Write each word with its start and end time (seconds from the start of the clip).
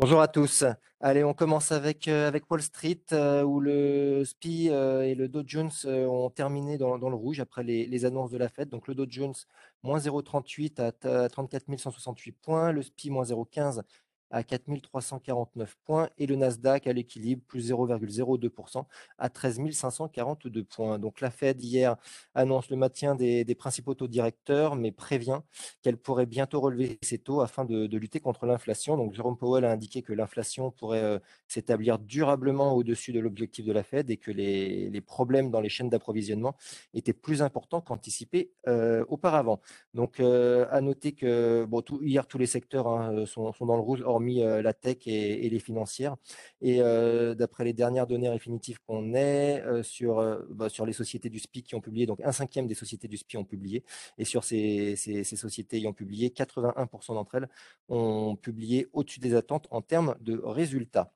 Bonjour 0.00 0.20
à 0.20 0.28
tous. 0.28 0.64
Allez, 1.00 1.24
on 1.24 1.34
commence 1.34 1.72
avec, 1.72 2.06
euh, 2.06 2.30
Wall 2.48 2.62
Street, 2.62 3.00
euh, 3.10 3.42
où 3.42 3.58
le 3.58 4.24
SPI 4.24 4.70
euh, 4.70 5.02
et 5.02 5.16
le 5.16 5.26
Dow 5.26 5.42
Jones 5.44 5.72
ont 5.86 6.30
terminé 6.30 6.78
dans, 6.78 6.96
le 6.96 7.16
rouge 7.16 7.40
après 7.40 7.64
les, 7.64 8.04
annonces 8.04 8.30
de 8.30 8.38
la 8.38 8.48
Fed. 8.48 8.68
Donc 8.68 8.86
le 8.86 8.94
Dow 8.94 9.06
Jones, 9.08 9.34
moins 9.82 9.98
0,38 9.98 10.80
à 10.80 11.28
34 11.28 11.64
168 11.76 12.30
points, 12.30 12.70
le 12.70 12.82
SPI, 12.82 13.10
moins 13.10 13.24
0,15 13.24 13.82
à 14.30 14.42
4349 14.42 15.76
points 15.84 16.08
et 16.18 16.26
le 16.26 16.36
Nasdaq 16.36 16.86
à 16.86 16.92
l'équilibre, 16.92 17.42
plus 17.46 17.70
0,02% 17.70 18.84
à 19.18 19.28
13 19.28 19.70
542 19.72 20.64
points. 20.64 20.98
Donc 20.98 21.20
la 21.20 21.30
Fed 21.30 21.62
hier 21.62 21.96
annonce 22.34 22.70
le 22.70 22.76
maintien 22.76 23.14
des, 23.14 23.44
principaux 23.54 23.94
taux 23.94 24.08
directeurs, 24.08 24.76
mais 24.76 24.92
prévient 24.92 25.40
qu'elle 25.82 25.96
pourrait 25.96 26.26
bientôt 26.26 26.60
relever 26.60 26.98
ses 27.02 27.18
taux 27.18 27.40
afin 27.40 27.64
de, 27.64 27.96
lutter 27.96 28.20
contre 28.20 28.46
l'inflation. 28.46 28.96
Donc 28.96 29.14
Jérôme 29.14 29.36
Powell 29.36 29.64
a 29.64 29.72
indiqué 29.72 30.02
que 30.02 30.12
l'inflation 30.12 30.70
pourrait 30.70 31.02
euh, 31.02 31.18
s'établir 31.48 31.98
durablement 31.98 32.74
au-dessus 32.74 33.12
de 33.12 33.20
l'objectif 33.20 33.64
de 33.64 33.72
la 33.72 33.82
Fed 33.82 34.10
et 34.10 34.16
que 34.16 34.30
les, 34.30 35.00
problèmes 35.00 35.50
dans 35.50 35.60
les 35.60 35.68
chaînes 35.68 35.88
d'approvisionnement 35.88 36.56
étaient 36.92 37.12
plus 37.12 37.40
importants 37.40 37.80
qu'anticipés 37.80 38.52
euh, 38.66 39.04
auparavant. 39.08 39.60
Donc 39.94 40.20
euh, 40.20 40.66
à 40.70 40.80
noter 40.80 41.12
que 41.12 41.66
hier 42.02 42.26
tous 42.26 42.38
les 42.38 42.46
secteurs 42.46 42.88
hein, 42.88 43.24
sont, 43.26 43.52
dans 43.60 43.76
le 43.76 43.82
rouge, 43.82 44.02
hormis 44.18 44.42
euh, 44.42 44.62
la 44.62 44.72
tech 44.72 44.98
et, 45.06 45.48
les 45.48 45.58
financières. 45.60 46.16
Et 46.60 46.82
euh, 46.82 47.34
d'après 47.34 47.64
les 47.64 47.72
dernières 47.72 48.06
données 48.06 48.30
définitives 48.30 48.78
qu'on 48.86 49.14
ait 49.14 49.62
euh, 49.62 49.82
sur, 49.82 50.16
bah, 50.50 50.68
sur 50.68 50.84
les 50.86 50.92
sociétés 50.92 51.30
du 51.30 51.38
SPI 51.38 51.62
qui 51.62 51.74
ont 51.74 51.80
publié, 51.80 52.06
donc 52.06 52.20
un 52.24 52.32
cinquième 52.32 52.66
des 52.66 52.74
sociétés 52.74 53.08
du 53.08 53.16
SPI 53.16 53.36
ont 53.36 53.44
publié, 53.44 53.84
et 54.18 54.24
sur 54.24 54.44
ces, 54.44 54.96
ces, 54.96 55.24
sociétés 55.24 55.76
ayant 55.78 55.92
publié, 55.92 56.30
81% 56.30 57.14
d'entre 57.14 57.36
elles 57.36 57.48
ont 57.88 58.36
publié 58.36 58.88
au-dessus 58.92 59.20
des 59.20 59.34
attentes 59.34 59.68
en 59.70 59.82
termes 59.82 60.16
de 60.20 60.40
résultats. 60.44 61.12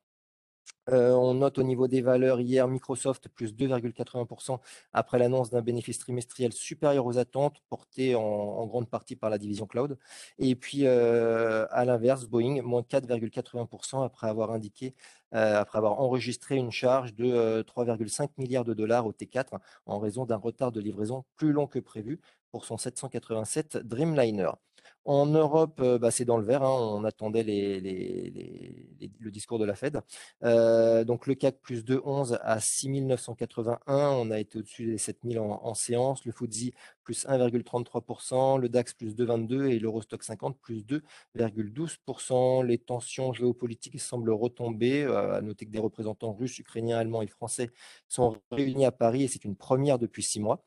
Euh, 0.90 1.12
on 1.12 1.34
note 1.34 1.58
au 1.58 1.62
niveau 1.62 1.86
des 1.86 2.02
valeurs 2.02 2.40
hier 2.40 2.66
Microsoft 2.66 3.28
plus 3.28 3.54
2,80% 3.54 4.58
après 4.92 5.18
l'annonce 5.18 5.50
d'un 5.50 5.62
bénéfice 5.62 5.98
trimestriel 5.98 6.52
supérieur 6.52 7.06
aux 7.06 7.18
attentes, 7.18 7.62
porté 7.68 8.14
en, 8.16 8.66
grande 8.66 8.88
partie 8.88 9.14
par 9.14 9.30
la 9.30 9.38
division 9.38 9.66
cloud. 9.66 9.96
Et 10.38 10.56
puis 10.56 10.86
euh, 10.86 11.66
à 11.70 11.84
l'inverse, 11.84 12.26
Boeing 12.26 12.62
moins 12.62 12.82
4,80% 12.82 14.04
après 14.04 14.28
avoir 14.28 14.50
indiqué, 14.50 14.94
euh, 15.34 15.60
après 15.60 15.78
avoir 15.78 16.00
enregistré 16.00 16.56
une 16.56 16.72
charge 16.72 17.14
de 17.14 17.62
3,5 17.62 18.30
milliards 18.38 18.64
de 18.64 18.74
dollars 18.74 19.06
au 19.06 19.12
T4 19.12 19.58
en 19.86 19.98
raison 20.00 20.24
d'un 20.24 20.36
retard 20.36 20.72
de 20.72 20.80
livraison 20.80 21.24
plus 21.36 21.52
long 21.52 21.66
que 21.66 21.78
prévu 21.78 22.20
pour 22.50 22.64
son 22.64 22.76
787 22.76 23.78
Dreamliner. 23.78 24.50
En 25.04 25.26
Europe, 25.26 25.80
euh, 25.80 25.98
bah, 25.98 26.12
c'est 26.12 26.24
dans 26.24 26.36
le 26.36 26.44
vert. 26.44 26.62
Hein. 26.62 26.76
On 26.78 27.04
attendait 27.04 27.42
le 27.42 29.30
discours 29.30 29.58
de 29.58 29.64
la 29.64 29.74
Fed. 29.74 30.00
Euh, 30.44 31.02
donc 31.04 31.26
le 31.26 31.34
CAC 31.34 31.60
plus 31.60 31.84
2,11 31.84 32.38
à 32.40 32.60
6981. 32.60 33.80
On 33.88 34.30
a 34.30 34.38
été 34.38 34.58
au-dessus 34.58 34.86
des 34.86 34.98
7000 34.98 35.40
en, 35.40 35.60
en 35.64 35.74
séance. 35.74 36.24
Le 36.24 36.30
FTSE 36.30 36.70
plus 37.02 37.26
1,33%. 37.26 38.60
Le 38.60 38.68
DAX 38.68 38.94
plus 38.94 39.16
2,22 39.16 39.70
et 39.70 39.80
l'Eurostock 39.80 40.22
50 40.22 40.56
plus 40.60 40.84
2,12%. 40.84 42.64
Les 42.64 42.78
tensions 42.78 43.32
géopolitiques 43.32 44.00
semblent 44.00 44.30
retomber. 44.30 45.02
Euh, 45.02 45.34
à 45.34 45.40
noter 45.40 45.66
que 45.66 45.70
des 45.72 45.80
représentants 45.80 46.32
russes, 46.32 46.58
ukrainiens, 46.58 46.98
allemands 46.98 47.22
et 47.22 47.26
français 47.26 47.70
sont 48.08 48.36
réunis 48.52 48.84
à 48.84 48.92
Paris 48.92 49.24
et 49.24 49.28
c'est 49.28 49.44
une 49.44 49.56
première 49.56 49.98
depuis 49.98 50.22
six 50.22 50.38
mois. 50.38 50.64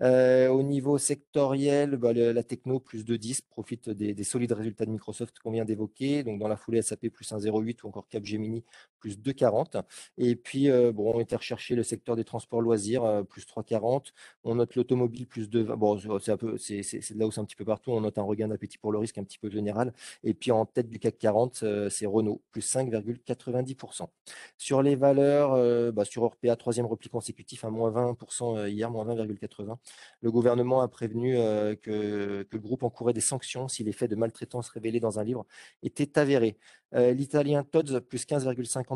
Au 0.00 0.62
niveau 0.62 0.98
sectoriel, 0.98 1.96
bah, 1.96 2.12
la 2.12 2.42
techno 2.42 2.80
plus 2.80 3.04
de 3.04 3.16
10 3.16 3.42
profite 3.42 3.90
des, 3.90 4.24
solides 4.24 4.52
résultats 4.52 4.84
de 4.86 4.90
Microsoft 4.90 5.38
qu'on 5.38 5.52
vient 5.52 5.64
d'évoquer. 5.64 6.24
Donc 6.24 6.40
dans 6.40 6.48
la 6.48 6.56
foulée 6.56 6.82
SAP 6.82 7.08
plus 7.08 7.30
1,08 7.32 7.84
ou 7.84 7.88
encore 7.88 8.08
Capgemini 8.08 8.64
plus 9.04 9.18
2,40. 9.18 9.82
Et 10.16 10.34
puis 10.34 10.70
euh, 10.70 10.92
bon, 10.92 11.12
on 11.14 11.20
était 11.20 11.36
recherché 11.36 11.74
le 11.74 11.82
secteur 11.82 12.16
des 12.16 12.24
transports 12.24 12.62
loisirs 12.62 13.04
euh, 13.04 13.22
plus 13.22 13.44
3,40. 13.44 14.12
On 14.44 14.54
note 14.54 14.74
l'automobile 14.76 15.26
plus 15.26 15.50
2. 15.50 15.64
Bon, 15.76 15.98
c'est 15.98 16.32
de 16.32 17.18
là 17.18 17.26
où 17.26 17.30
c'est 17.30 17.40
un 17.40 17.44
petit 17.44 17.56
peu 17.56 17.66
partout. 17.66 17.90
On 17.90 18.00
note 18.00 18.16
un 18.16 18.22
regain 18.22 18.48
d'appétit 18.48 18.78
pour 18.78 18.92
le 18.92 18.98
risque 18.98 19.18
un 19.18 19.24
petit 19.24 19.38
peu 19.38 19.50
général. 19.50 19.92
Et 20.22 20.32
puis 20.32 20.52
en 20.52 20.64
tête 20.64 20.88
du 20.88 20.98
CAC 20.98 21.18
40, 21.18 21.64
c'est 21.90 22.06
Renault 22.06 22.40
plus 22.50 22.62
5,90%. 22.62 24.08
Sur 24.56 24.82
les 24.82 24.96
valeurs, 24.96 25.92
bah, 25.92 26.04
sur 26.04 26.22
Orpea, 26.22 26.56
troisième 26.56 26.86
repli 26.86 27.10
consécutif 27.10 27.64
à 27.64 27.70
moins 27.70 27.90
20% 27.90 28.68
hier, 28.68 28.90
moins 28.90 29.04
20,80. 29.04 29.76
Le 30.22 30.30
gouvernement 30.30 30.80
a 30.80 30.88
prévenu 30.88 31.36
euh, 31.36 31.74
que, 31.76 32.46
le 32.50 32.58
groupe 32.58 32.82
encourait 32.82 33.12
des 33.12 33.20
sanctions 33.20 33.68
si 33.68 33.84
les 33.84 33.92
faits 33.92 34.10
de 34.10 34.16
maltraitance 34.16 34.68
révélés 34.68 35.00
dans 35.00 35.18
un 35.18 35.24
livre 35.24 35.44
étaient 35.82 36.18
avérés. 36.18 36.56
Euh, 36.94 37.12
l'italien 37.12 37.64
Tod's, 37.64 38.00
plus 38.08 38.24
15,50% 38.24 38.92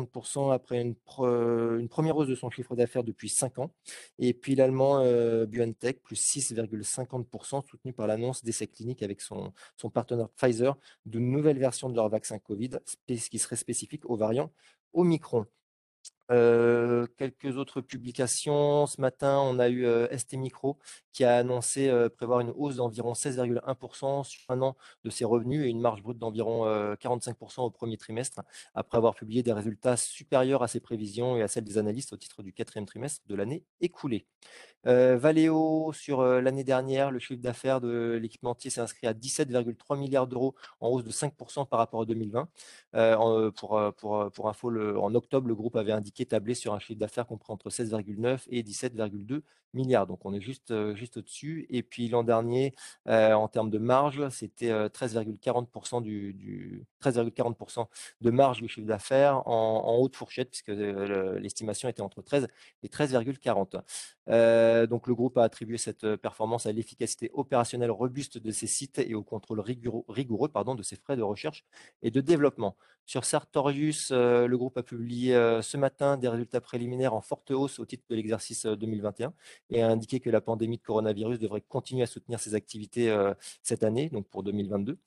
après 0.51 0.81
une, 0.81 0.95
première 1.87 2.17
hausse 2.17 2.27
de 2.27 2.35
son 2.35 2.49
chiffre 2.49 2.75
d'affaires 2.75 3.03
depuis 3.03 3.29
5 3.29 3.59
ans. 3.59 3.73
Et 4.17 4.33
puis 4.33 4.55
l'allemand 4.55 4.99
euh, 4.99 5.45
BioNTech, 5.45 6.01
plus 6.01 6.15
6,50%, 6.15 7.67
soutenu 7.67 7.93
par 7.93 8.07
l'annonce 8.07 8.43
d'essais 8.43 8.67
cliniques 8.67 9.03
avec 9.03 9.21
son, 9.21 9.53
son 9.77 9.89
partenaire 9.89 10.29
Pfizer 10.29 10.77
d'une 11.05 11.31
nouvelle 11.31 11.59
version 11.59 11.89
de 11.89 11.95
leur 11.95 12.09
vaccin 12.09 12.39
Covid, 12.39 12.71
qui 13.07 13.39
serait 13.39 13.55
spécifique 13.55 14.09
aux 14.09 14.15
variants 14.15 14.51
Omicron. 14.93 15.45
Euh, 16.31 17.07
quelques 17.17 17.57
autres 17.57 17.81
publications. 17.81 18.85
Ce 18.85 19.01
matin, 19.01 19.39
on 19.39 19.57
a 19.57 19.67
eu 19.69 19.85
euh, 19.85 20.07
ST 20.15 20.33
Micro 20.33 20.77
qui 21.11 21.23
a 21.23 21.37
annoncé 21.37 21.89
euh, 21.89 22.07
prévoir 22.07 22.39
une 22.39 22.51
hausse 22.55 22.75
d'environ 22.75 23.13
16,1% 23.13 24.23
sur 24.23 24.41
un 24.49 24.61
an 24.61 24.77
de 25.03 25.09
ses 25.09 25.25
revenus 25.25 25.65
et 25.65 25.69
une 25.69 25.81
marge 25.81 26.03
brute 26.03 26.19
d'environ 26.19 26.65
45% 26.95 27.61
au 27.61 27.71
premier 27.71 27.97
trimestre, 27.97 28.41
après 28.75 28.97
avoir 28.97 29.15
publié 29.15 29.41
des 29.41 29.53
résultats 29.53 29.97
supérieurs 29.97 30.61
à 30.61 30.67
ses 30.67 30.79
prévisions 30.79 31.35
et 31.35 31.41
à 31.41 31.47
celles 31.47 31.63
des 31.63 31.77
analystes 31.77 32.13
au 32.13 32.17
titre 32.17 32.43
du 32.43 32.53
quatrième 32.53 32.85
trimestre 32.85 33.21
de 33.27 33.35
l'année 33.35 33.63
écoulée. 33.81 34.27
Valeo, 34.85 35.91
sur 35.93 36.23
l'année 36.23 36.63
dernière, 36.63 37.11
le 37.11 37.19
chiffre 37.19 37.41
d'affaires 37.41 37.81
de 37.81 38.17
l'équipementier 38.21 38.69
s'est 38.69 38.81
inscrit 38.81 39.07
à 39.07 39.13
17,3 39.13 39.97
milliards 39.97 40.27
d'euros 40.27 40.55
en 40.79 40.89
hausse 40.89 41.03
de 41.03 41.11
5% 41.11 41.67
par 41.67 41.79
rapport 41.79 42.01
à 42.01 42.05
2020. 42.05 42.47
pour, 43.55 43.93
pour, 43.97 44.31
pour 44.31 44.49
info, 44.49 44.69
en 44.97 45.13
octobre, 45.15 45.47
le 45.47 45.55
groupe 45.55 45.75
avait 45.75 45.91
indiqué 45.91 46.25
tabler 46.25 46.53
sur 46.53 46.73
un 46.73 46.79
chiffre 46.79 46.99
d'affaires 46.99 47.27
compris 47.27 47.51
entre 47.51 47.69
16,9 47.69 48.45
et 48.49 48.63
17,2 48.63 49.41
milliards. 49.73 50.07
Donc 50.07 50.25
on 50.25 50.33
est 50.33 50.41
juste, 50.41 50.73
juste 50.95 51.17
au-dessus. 51.17 51.67
Et 51.69 51.83
puis 51.83 52.07
l'an 52.09 52.23
dernier, 52.23 52.73
en 53.05 53.47
termes 53.47 53.69
de 53.69 53.77
marge, 53.77 54.27
c'était 54.29 54.71
13,40% 54.71 56.01
du, 56.01 56.33
du 56.33 56.85
13,40% 57.03 57.87
de 58.21 58.31
marge 58.31 58.61
du 58.61 58.67
chiffre 58.67 58.87
d'affaires 58.87 59.47
en, 59.47 59.97
haute 59.99 60.15
fourchette, 60.15 60.49
puisque 60.49 60.69
l'estimation 60.69 61.89
était 61.89 62.01
entre 62.01 62.21
13 62.21 62.47
et 62.83 62.87
13,40. 62.87 63.81
Donc 64.89 65.07
le 65.07 65.15
groupe 65.15 65.37
a 65.37 65.43
attribué 65.43 65.77
cette 65.77 66.15
performance 66.17 66.65
à 66.65 66.71
l'efficacité 66.71 67.29
opérationnelle 67.33 67.91
robuste 67.91 68.37
de 68.37 68.51
ses 68.51 68.67
sites 68.67 68.99
et 68.99 69.13
au 69.15 69.23
contrôle 69.23 69.59
rigoureux, 69.59 70.49
de 70.75 70.83
ses 70.83 70.95
frais 70.95 71.17
de 71.17 71.23
recherche 71.23 71.65
et 72.01 72.11
de 72.11 72.21
développement. 72.21 72.75
Sur 73.05 73.25
Sartorius, 73.25 74.11
le 74.11 74.55
groupe 74.55 74.77
a 74.77 74.83
publié 74.83 75.33
ce 75.61 75.77
matin 75.77 76.17
des 76.17 76.27
résultats 76.27 76.61
préliminaires 76.61 77.13
en 77.15 77.21
forte 77.21 77.49
hausse 77.51 77.79
au 77.79 77.85
titre 77.85 78.03
de 78.09 78.15
l'exercice 78.15 78.65
2021 78.67 79.33
et 79.71 79.81
a 79.81 79.89
indiqué 79.89 80.19
que 80.19 80.29
la 80.29 80.41
pandémie 80.41 80.77
de 80.77 80.83
coronavirus 80.83 81.39
devrait 81.39 81.61
continuer 81.61 82.03
à 82.03 82.07
soutenir 82.07 82.39
ses 82.39 82.53
activités 82.53 83.11
cette 83.63 83.83
année, 83.83 84.09
donc 84.09 84.27
pour 84.27 84.43
2022. 84.43 84.99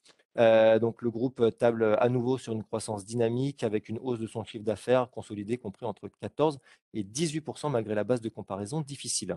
donc 0.80 1.02
le 1.02 1.10
groupe 1.10 1.56
table 1.58 1.96
à 2.00 2.08
nouveau 2.08 2.38
sur 2.38 2.52
une 2.52 2.64
croissance 2.64 3.04
dynamique 3.04 3.62
avec 3.62 3.88
une 3.88 3.98
hausse 3.98 4.18
de 4.18 4.26
son 4.26 4.42
chiffre 4.44 4.64
d'affaires 4.64 5.08
consolidé 5.10 5.58
compris 5.58 5.86
entre 5.86 6.08
14 6.08 6.58
et 6.94 7.04
18% 7.04 7.70
malgré 7.70 7.94
la 7.94 8.04
base 8.04 8.20
de 8.20 8.28
comparaison 8.28 8.80
difficile. 8.80 9.36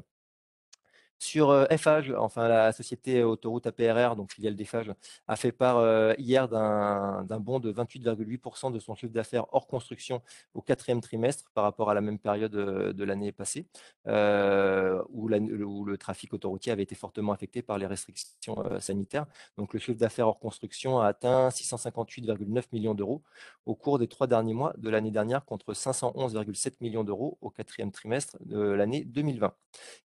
Sur 1.18 1.68
FH, 1.72 2.12
enfin 2.18 2.48
la 2.48 2.72
société 2.72 3.24
autoroute 3.24 3.66
APRR, 3.68 4.16
donc 4.16 4.32
filiale 4.32 4.56
d'EFAGE, 4.56 4.94
a 5.28 5.36
fait 5.36 5.52
part 5.52 5.82
hier 6.18 6.48
d'un 6.50 7.40
bond 7.40 7.60
de 7.60 7.72
28,8% 7.72 8.72
de 8.72 8.80
son 8.80 8.96
chiffre 8.96 9.14
d'affaires 9.14 9.46
hors 9.54 9.68
construction 9.68 10.22
au 10.54 10.62
quatrième 10.62 11.02
trimestre 11.02 11.50
par 11.54 11.64
rapport 11.64 11.90
à 11.90 11.94
la 11.94 12.02
même 12.02 12.20
période 12.20 12.52
de 12.52 13.04
l'année 13.04 13.32
passée, 13.32 13.66
où, 14.06 15.28
le 15.28 15.96
trafic 15.98 16.34
autoroutier 16.34 16.72
avait 16.72 16.84
été 16.84 16.96
fortement 16.96 17.32
affecté 17.32 17.62
par 17.62 17.78
les 17.78 17.88
restrictions 17.88 18.64
sanitaires. 18.80 19.26
Donc 19.58 19.74
le 19.74 19.80
chiffre 19.80 19.98
d'affaires 19.98 20.28
hors 20.28 20.40
construction 20.40 21.00
a 21.00 21.08
atteint 21.08 21.50
658,9 21.50 22.64
millions 22.74 22.94
d'euros 22.94 23.22
au 23.66 23.76
cours 23.76 24.00
des 24.00 24.08
trois 24.08 24.28
derniers 24.28 24.54
mois 24.54 24.74
de 24.78 24.90
l'année 24.90 25.12
dernière 25.12 25.46
contre 25.46 25.74
511,7 25.74 26.74
millions 26.82 27.04
d'euros 27.04 27.38
au 27.42 27.50
quatrième 27.50 27.92
trimestre 27.92 28.38
de 28.42 28.60
l'année 28.60 29.04
2020. 29.06 29.54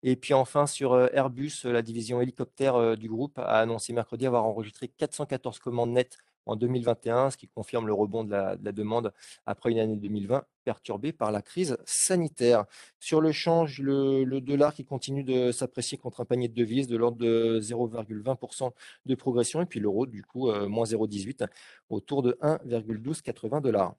Et 0.04 0.16
puis 0.16 0.34
enfin 0.34 0.68
sur 0.68 0.99
Airbus, 1.14 1.66
euh, 1.66 1.72
la 1.72 1.82
division 1.82 2.22
hélicoptère 2.22 2.76
euh, 2.76 2.96
du 2.96 3.08
groupe, 3.08 3.38
a 3.40 3.60
annoncé 3.60 3.94
mercredi 3.94 4.26
avoir 4.26 4.46
enregistré 4.46 4.88
414 4.88 5.60
commandes 5.60 5.92
nettes 5.92 6.18
en 6.46 6.56
2021, 6.56 7.30
ce 7.30 7.38
qui 7.38 7.48
confirme 7.48 7.86
le 7.88 7.94
rebond 7.94 8.24
de 8.24 8.32
la, 8.32 8.56
demande 8.56 9.14
après 9.46 9.72
une 9.72 9.80
année 9.80 9.96
2020 9.96 10.44
perturbée 10.64 11.12
par 11.12 11.32
la 11.32 11.42
crise 11.42 11.78
sanitaire. 11.86 12.66
Sur 13.00 13.22
le 13.22 13.32
change, 13.32 13.80
le, 13.82 14.24
le 14.24 14.42
dollar 14.42 14.74
qui 14.74 14.84
continue 14.84 15.24
de 15.24 15.52
s'apprécier 15.52 15.98
contre 15.98 16.22
un 16.22 16.26
panier 16.26 16.48
de 16.48 16.56
devises 16.56 16.88
de 16.88 16.98
l'ordre 16.98 17.18
de 17.18 17.60
0,20% 17.62 18.72
de 19.06 19.16
progression, 19.16 19.62
et 19.62 19.66
puis 19.66 19.80
l'euro, 19.80 20.06
du 20.06 20.24
coup, 20.24 20.52
moins 20.68 20.86
0,18, 20.86 21.48
autour 21.90 22.24
de 22.24 22.38
1,1280 22.42 23.62
dollars. 23.62 23.96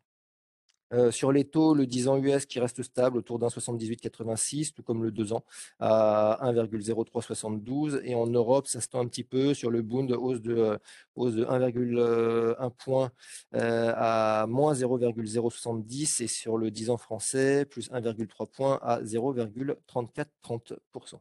Euh, 0.93 1.11
sur 1.11 1.33
les 1.33 1.45
taux, 1.45 1.75
le 1.75 1.87
10 1.87 2.09
ans 2.09 2.19
US 2.19 2.47
qui 2.47 2.59
reste 2.59 2.83
stable 2.83 3.19
autour 3.19 3.39
d'un 3.39 3.49
78,86, 3.49 4.73
tout 4.73 4.83
comme 4.83 5.05
le 5.05 5.13
2 5.13 5.33
ans 5.33 5.45
à 5.79 6.39
1,0372. 6.43 8.01
Et 8.05 8.15
en 8.15 8.27
Europe, 8.27 8.67
ça 8.67 8.81
se 8.81 8.89
tend 8.89 9.01
un 9.01 9.07
petit 9.07 9.25
peu 9.25 9.55
sur 9.55 9.71
le 9.71 9.83
Bund, 9.83 10.11
hausse 10.13 10.41
de, 10.41 10.79
hausse 11.15 11.35
de 11.35 11.45
1,1 11.45 12.71
point 12.71 13.11
euh, 13.55 13.93
à 13.97 14.47
moins 14.49 14.75
0,070 14.75 16.21
et 16.21 16.27
sur 16.27 16.59
le 16.59 16.71
10 16.71 16.91
ans 16.91 16.99
français, 16.99 17.65
plus 17.65 17.91
1,3 17.91 18.51
point 18.51 18.79
à 18.83 19.01
0,3430%. 19.03 21.19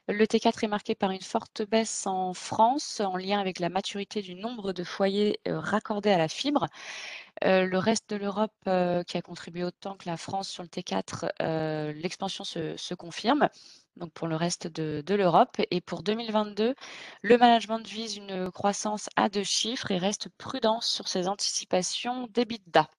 Le 0.09 0.25
T4 0.25 0.63
est 0.63 0.67
marqué 0.69 0.95
par 0.95 1.11
une 1.11 1.21
forte 1.21 1.63
baisse 1.63 2.07
en 2.07 2.33
France 2.33 3.01
en 3.01 3.17
lien 3.17 3.39
avec 3.41 3.59
la 3.59 3.67
maturité 3.67 4.21
du 4.21 4.35
nombre 4.35 4.71
de 4.71 4.85
foyers 4.85 5.41
euh, 5.49 5.59
raccordés 5.59 6.11
à 6.11 6.17
la 6.17 6.29
fibre. 6.29 6.67
Euh, 7.43 7.65
le 7.65 7.77
reste 7.77 8.09
de 8.11 8.15
l'Europe 8.15 8.53
euh, 8.67 9.03
qui 9.03 9.17
a 9.17 9.21
contribué 9.21 9.65
autant 9.65 9.97
que 9.97 10.07
la 10.07 10.15
France 10.15 10.47
sur 10.47 10.63
le 10.63 10.69
T4, 10.69 11.91
l'expansion 11.93 12.45
se, 12.45 12.93
confirme 12.93 13.49
donc 13.97 14.13
pour 14.13 14.27
le 14.27 14.37
reste 14.37 14.67
de, 14.67 15.13
l'Europe. 15.13 15.57
Et 15.71 15.81
pour 15.81 16.03
2022, 16.03 16.73
le 17.21 17.37
management 17.37 17.85
vise 17.85 18.15
une 18.15 18.49
croissance 18.51 19.09
à 19.17 19.27
deux 19.27 19.43
chiffres 19.43 19.91
et 19.91 19.97
reste 19.97 20.29
prudent 20.37 20.79
sur 20.79 21.09
ses 21.09 21.27
anticipations 21.27 22.27
d'EBITDA. 22.27 22.89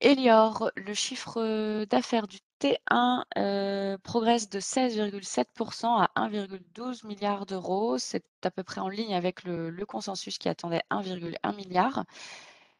Elior, 0.00 0.70
le 0.76 0.94
chiffre 0.94 1.84
d'affaires 1.84 2.28
du 2.28 2.38
T1 2.60 3.24
euh, 3.36 3.98
progresse 3.98 4.48
de 4.48 4.60
16,7% 4.60 5.86
à 5.86 6.10
1,12 6.28 7.06
milliard 7.06 7.46
d'euros. 7.46 7.98
C'est 7.98 8.24
à 8.44 8.50
peu 8.50 8.62
près 8.62 8.80
en 8.80 8.88
ligne 8.88 9.14
avec 9.14 9.44
le, 9.44 9.84
consensus 9.86 10.38
qui 10.38 10.48
attendait 10.48 10.82
1,1 10.90 11.56
milliard. 11.56 12.04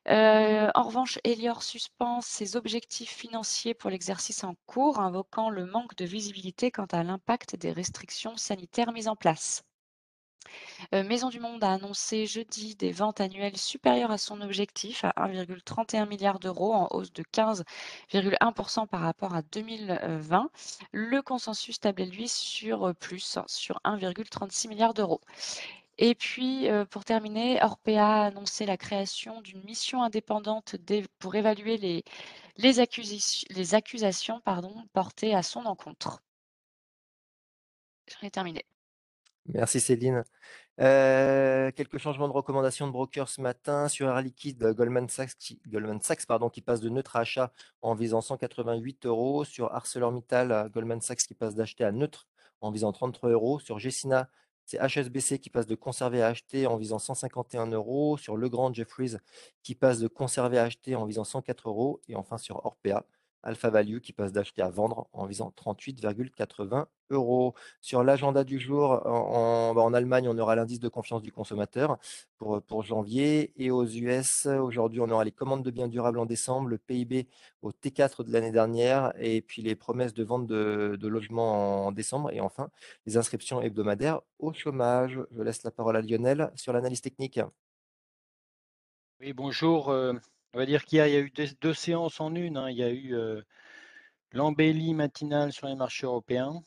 Euh, 0.08 0.70
en 0.74 0.82
revanche, 0.82 1.18
Elior 1.24 1.62
suspend 1.62 2.20
ses 2.20 2.56
objectifs 2.56 3.10
financiers 3.10 3.74
pour 3.74 3.90
l'exercice 3.90 4.44
en 4.44 4.54
cours, 4.66 5.00
invoquant 5.00 5.50
le 5.50 5.64
manque 5.66 5.96
de 5.96 6.04
visibilité 6.04 6.70
quant 6.70 6.86
à 6.86 7.02
l'impact 7.02 7.56
des 7.56 7.72
restrictions 7.72 8.36
sanitaires 8.36 8.92
mises 8.92 9.08
en 9.08 9.16
place. 9.16 9.64
Euh, 10.94 11.02
Maison 11.02 11.28
du 11.28 11.40
Monde 11.40 11.62
a 11.64 11.72
annoncé 11.72 12.26
jeudi 12.26 12.74
des 12.74 12.92
ventes 12.92 13.20
annuelles 13.20 13.56
supérieures 13.56 14.10
à 14.10 14.18
son 14.18 14.40
objectif 14.40 15.04
à 15.04 15.12
1,31 15.28 16.06
milliard 16.08 16.38
d'euros 16.38 16.72
en 16.72 16.88
hausse 16.90 17.12
de 17.12 17.22
15,1% 17.22 18.86
par 18.86 19.00
rapport 19.00 19.34
à 19.34 19.42
2020. 19.42 20.50
Le 20.92 21.22
consensus 21.22 21.80
tablait 21.80 22.06
lui 22.06 22.28
sur 22.28 22.94
plus, 22.96 23.38
sur 23.46 23.80
1,36 23.84 24.68
milliard 24.68 24.94
d'euros. 24.94 25.20
Et 25.98 26.14
puis, 26.14 26.68
euh, 26.68 26.84
pour 26.84 27.04
terminer, 27.04 27.62
Orpea 27.62 27.98
a 27.98 28.26
annoncé 28.26 28.66
la 28.66 28.76
création 28.76 29.40
d'une 29.42 29.62
mission 29.62 30.02
indépendante 30.02 30.76
pour 31.20 31.34
évaluer 31.36 31.76
les, 31.76 32.04
les, 32.56 32.80
accusations 33.74 34.40
pardon, 34.40 34.74
portées 34.92 35.34
à 35.34 35.42
son 35.42 35.66
encontre. 35.66 36.20
J'en 38.08 38.26
ai 38.26 38.30
terminé. 38.30 38.64
Merci 39.46 39.80
Céline. 39.80 40.24
Euh, 40.80 41.70
quelques 41.72 41.98
changements 41.98 42.28
de 42.28 42.32
recommandations 42.32 42.86
de 42.86 42.92
broker 42.92 43.28
ce 43.28 43.40
matin 43.40 43.88
sur 43.88 44.08
Air 44.08 44.22
Liquide, 44.22 44.72
Goldman 44.74 45.08
Sachs, 45.08 45.36
qui, 45.38 45.60
pardon, 46.26 46.48
qui 46.48 46.62
passe 46.62 46.80
de 46.80 46.88
neutre 46.88 47.16
à 47.16 47.20
achat 47.20 47.52
en 47.82 47.94
visant 47.94 48.20
188 48.20 49.06
euros. 49.06 49.44
Sur 49.44 49.72
ArcelorMittal, 49.74 50.70
Goldman 50.72 51.00
Sachs 51.00 51.18
qui 51.26 51.34
passe 51.34 51.54
d'acheter 51.54 51.84
à 51.84 51.92
neutre 51.92 52.26
en 52.60 52.70
visant 52.70 52.92
33 52.92 53.30
euros. 53.30 53.58
Sur 53.60 53.78
Gessina, 53.78 54.30
c'est 54.64 54.78
HSBC 54.78 55.38
qui 55.38 55.50
passe 55.50 55.66
de 55.66 55.74
conserver 55.74 56.22
à 56.22 56.28
acheter 56.28 56.66
en 56.66 56.76
visant 56.76 56.98
151 56.98 57.66
euros. 57.66 58.16
Sur 58.16 58.36
Legrand 58.36 58.72
Jeffries 58.72 59.16
qui 59.62 59.74
passe 59.74 59.98
de 59.98 60.08
conserver 60.08 60.58
à 60.58 60.64
acheter 60.64 60.96
en 60.96 61.04
visant 61.04 61.24
104 61.24 61.68
euros. 61.68 62.00
Et 62.08 62.16
enfin 62.16 62.38
sur 62.38 62.64
Orpea, 62.64 63.04
Alpha 63.44 63.70
Value 63.70 63.98
qui 63.98 64.12
passe 64.12 64.32
d'acheter 64.32 64.62
à 64.62 64.70
vendre 64.70 65.08
en 65.12 65.26
visant 65.26 65.52
38,80 65.56 66.86
euros. 67.10 67.54
Sur 67.80 68.02
l'agenda 68.02 68.42
du 68.42 68.58
jour, 68.58 69.00
bah, 69.04 69.10
en, 69.10 69.94
Allemagne, 69.94 70.28
on 70.28 70.38
aura 70.38 70.56
l'indice 70.56 70.80
de 70.80 70.88
confiance 70.88 71.22
du 71.22 71.30
consommateur 71.30 71.98
pour, 72.38 72.62
pour 72.62 72.82
janvier. 72.82 73.52
Et 73.56 73.70
aux 73.70 73.84
US, 73.84 74.46
aujourd'hui, 74.46 75.00
on 75.00 75.10
aura 75.10 75.24
les 75.24 75.32
commandes 75.32 75.62
de 75.62 75.70
biens 75.70 75.88
durables 75.88 76.18
en 76.18 76.26
décembre, 76.26 76.68
le 76.68 76.78
PIB 76.78 77.28
au 77.62 77.70
T4 77.70 78.24
de 78.24 78.32
l'année 78.32 78.52
dernière, 78.52 79.12
et 79.18 79.42
puis 79.42 79.62
les 79.62 79.76
promesses 79.76 80.14
de 80.14 80.24
vente 80.24 80.46
de, 80.46 80.96
de 80.98 81.08
logements 81.08 81.86
en 81.86 81.92
décembre. 81.92 82.30
Et 82.32 82.40
enfin, 82.40 82.70
les 83.06 83.16
inscriptions 83.16 83.60
hebdomadaires 83.60 84.20
au 84.38 84.52
chômage. 84.52 85.20
Je 85.30 85.42
laisse 85.42 85.62
la 85.62 85.70
parole 85.70 85.96
à 85.96 86.00
Lionel 86.00 86.50
sur 86.54 86.72
l'analyse 86.72 87.02
technique. 87.02 87.40
Oui, 89.20 89.32
bonjour. 89.32 89.90
Euh, 90.54 90.56
on 90.56 90.58
va 90.58 90.66
dire 90.66 90.84
qu'il 90.84 90.98
y, 90.98 91.00
a 91.00 91.20
eu 91.20 91.32
deux, 91.60 91.74
séances 91.74 92.20
en 92.20 92.34
une. 92.34 92.56
Hein. 92.56 92.70
Il 92.70 92.76
y 92.76 92.82
a 92.82 92.90
eu 92.90 93.14
euh, 93.14 93.42
l'embellie 94.32 94.94
matinale 94.94 95.52
sur 95.52 95.66
les 95.68 95.76
marchés 95.76 96.06
européens. 96.06 96.62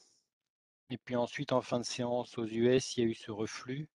Et 0.89 0.97
puis 0.97 1.15
ensuite, 1.15 1.51
en 1.53 1.61
fin 1.61 1.79
de 1.79 1.85
séance 1.85 2.37
aux 2.37 2.45
US, 2.45 2.97
il 2.97 3.03
y 3.03 3.07
a 3.07 3.09
eu 3.09 3.13
ce 3.15 3.31
reflux 3.31 3.87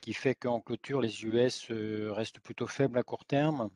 qui 0.00 0.12
fait 0.14 0.34
qu'en 0.34 0.60
clôture, 0.60 1.00
les 1.00 1.24
US 1.24 1.70
euh, 1.70 2.12
restent 2.12 2.40
plutôt 2.40 2.66
faibles 2.66 2.98
à 2.98 3.02
court 3.02 3.24
terme. 3.24 3.70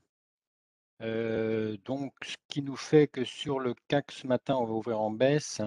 Euh, 1.03 1.77
donc, 1.85 2.13
ce 2.25 2.37
qui 2.49 2.63
nous 2.63 2.77
fait 2.77 3.09
que 3.09 3.25
sur 3.25 3.61
le 3.61 3.75
CAC 3.89 4.13
ce 4.13 4.27
matin, 4.27 4.57
on 4.57 4.67
va 4.67 4.73
ouvrir 4.75 5.01
en 5.01 5.11
baisse 5.11 5.63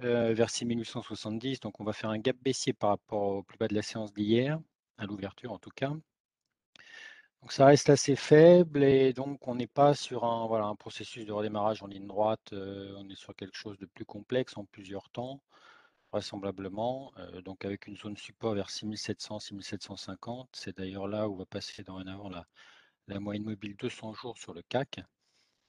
vers 0.00 0.50
6870. 0.50 1.60
Donc, 1.60 1.80
on 1.80 1.84
va 1.84 1.92
faire 1.92 2.10
un 2.10 2.18
gap 2.18 2.36
baissier 2.42 2.72
par 2.72 2.90
rapport 2.90 3.22
au 3.22 3.42
plus 3.42 3.58
bas 3.58 3.68
de 3.68 3.74
la 3.74 3.82
séance 3.82 4.12
d'hier, 4.12 4.60
à 4.98 5.06
l'ouverture 5.06 5.52
en 5.52 5.58
tout 5.58 5.70
cas. 5.70 5.92
Donc 7.46 7.52
ça 7.52 7.66
reste 7.66 7.90
assez 7.90 8.16
faible 8.16 8.82
et 8.82 9.12
donc 9.12 9.46
on 9.46 9.54
n'est 9.54 9.68
pas 9.68 9.94
sur 9.94 10.24
un, 10.24 10.74
processus 10.74 11.24
de 11.26 11.30
redémarrage 11.32 11.80
en 11.80 11.86
ligne 11.86 12.08
droite, 12.08 12.52
euh, 12.52 12.92
on 12.96 13.08
est 13.08 13.14
sur 13.14 13.36
quelque 13.36 13.56
chose 13.56 13.78
de 13.78 13.86
plus 13.86 14.04
complexe 14.04 14.56
en 14.56 14.64
plusieurs 14.64 15.08
temps, 15.10 15.40
vraisemblablement, 16.10 17.12
euh, 17.18 17.42
donc 17.42 17.64
avec 17.64 17.86
une 17.86 17.96
zone 17.96 18.16
support 18.16 18.54
vers 18.54 18.68
6700, 18.68 19.38
6750, 19.38 20.48
c'est 20.54 20.76
d'ailleurs 20.76 21.06
là 21.06 21.28
où 21.28 21.36
va 21.36 21.46
passer 21.46 21.84
dorénavant 21.84 22.28
la, 22.30 22.48
la 23.06 23.20
moyenne 23.20 23.44
mobile 23.44 23.76
200 23.76 24.14
jours 24.14 24.36
sur 24.36 24.52
le 24.52 24.62
CAC, 24.62 24.98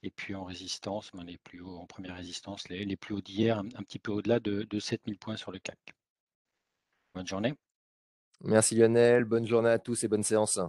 et 0.02 0.10
puis 0.10 0.34
en 0.34 0.46
résistance, 0.46 1.12
ben, 1.14 1.28
plus 1.44 1.62
hauts, 1.62 1.78
en 1.78 1.86
première 1.86 2.16
résistance, 2.16 2.70
les, 2.70 2.86
les 2.86 2.98
plus 2.98 3.14
hauts 3.14 3.22
d'hier, 3.22 3.60
un, 3.60 3.84
petit 3.84 4.00
peu 4.00 4.12
au-delà 4.12 4.40
de, 4.40 4.64
de 4.64 4.80
7000 4.80 5.20
points 5.20 5.38
sur 5.38 5.52
le 5.52 5.60
CAC. 5.60 5.78
Bonne 7.14 7.28
journée. 7.28 7.54
Merci 8.42 8.74
Lionel, 8.74 9.26
bonne 9.26 9.46
journée 9.46 9.70
à 9.70 9.78
tous 9.78 10.04
et 10.04 10.08
bonne 10.08 10.24
séance. 10.24 10.60